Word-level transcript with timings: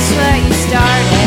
place 0.00 0.16
where 0.16 0.36
you 0.46 0.52
started. 0.52 1.19